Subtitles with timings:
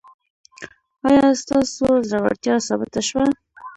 [1.07, 3.25] ایا ستاسو زړورتیا ثابته شوه؟